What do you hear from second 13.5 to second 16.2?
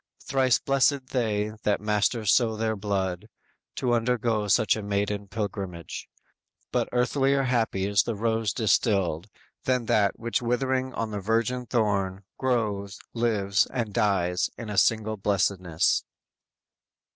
and dies in single blessedness!"